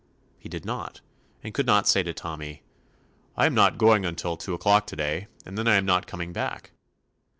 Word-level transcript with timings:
He 0.39 0.49
did 0.49 0.65
not, 0.65 1.01
and 1.43 1.53
could 1.53 1.67
not 1.67 1.87
say 1.87 2.01
to 2.01 2.11
Tommy: 2.11 2.63
"I 3.37 3.45
am 3.45 3.53
not 3.53 3.77
going 3.77 4.03
until 4.03 4.35
two 4.35 4.55
o'clock 4.55 4.87
to 4.87 4.95
day, 4.95 5.27
and 5.45 5.59
then 5.59 5.67
I 5.67 5.75
am 5.75 5.85
not 5.85 6.07
coming 6.07 6.33
back." 6.33 6.71